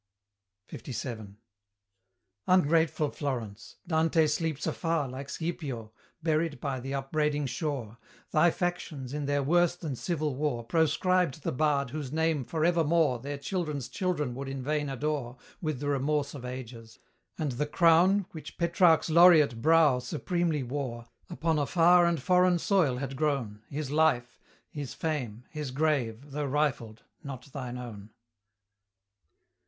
LVII. 0.71 1.35
Ungrateful 2.47 3.11
Florence! 3.11 3.75
Dante 3.85 4.25
sleeps 4.25 4.65
afar, 4.65 5.07
Like 5.07 5.29
Scipio, 5.29 5.93
buried 6.23 6.59
by 6.59 6.79
the 6.79 6.95
upbraiding 6.95 7.45
shore; 7.45 7.99
Thy 8.31 8.49
factions, 8.49 9.13
in 9.13 9.27
their 9.27 9.43
worse 9.43 9.75
than 9.75 9.95
civil 9.95 10.35
war, 10.35 10.63
Proscribed 10.63 11.43
the 11.43 11.51
bard 11.51 11.91
whose 11.91 12.11
name 12.11 12.43
for 12.45 12.65
evermore 12.65 13.19
Their 13.19 13.37
children's 13.37 13.87
children 13.89 14.33
would 14.33 14.47
in 14.49 14.63
vain 14.63 14.89
adore 14.89 15.37
With 15.61 15.79
the 15.79 15.89
remorse 15.89 16.33
of 16.33 16.43
ages; 16.45 16.97
and 17.37 17.51
the 17.51 17.67
crown 17.67 18.25
Which 18.31 18.57
Petrarch's 18.57 19.11
laureate 19.11 19.61
brow 19.61 19.99
supremely 19.99 20.63
wore, 20.63 21.05
Upon 21.29 21.59
a 21.59 21.67
far 21.67 22.07
and 22.07 22.19
foreign 22.19 22.57
soil 22.57 22.97
had 22.97 23.15
grown, 23.15 23.61
His 23.69 23.91
life, 23.91 24.39
his 24.71 24.95
fame, 24.95 25.43
his 25.51 25.69
grave, 25.69 26.31
though 26.31 26.47
rifled 26.47 27.03
not 27.23 27.51
thine 27.53 27.77
own. 27.77 28.09